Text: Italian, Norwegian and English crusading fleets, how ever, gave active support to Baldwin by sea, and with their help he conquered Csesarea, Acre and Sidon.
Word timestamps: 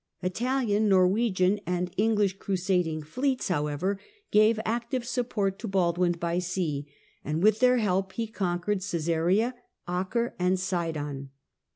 Italian, 0.23 0.89
Norwegian 0.89 1.59
and 1.67 1.93
English 1.95 2.39
crusading 2.39 3.03
fleets, 3.03 3.49
how 3.49 3.67
ever, 3.67 3.99
gave 4.31 4.59
active 4.65 5.05
support 5.05 5.59
to 5.59 5.67
Baldwin 5.67 6.13
by 6.13 6.39
sea, 6.39 6.87
and 7.23 7.43
with 7.43 7.59
their 7.59 7.77
help 7.77 8.13
he 8.13 8.25
conquered 8.25 8.79
Csesarea, 8.79 9.53
Acre 9.87 10.33
and 10.39 10.59
Sidon. 10.59 11.29